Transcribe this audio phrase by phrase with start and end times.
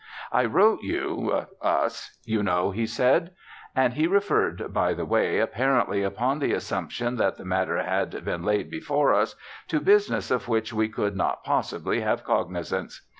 [0.31, 3.35] "I wrote you" (us), "you know," he said.
[3.75, 8.43] And he referred by the way, apparently upon the assumption that the matter had been
[8.43, 9.35] laid before us,
[9.67, 13.05] to business of which we could not possibly have cognizance.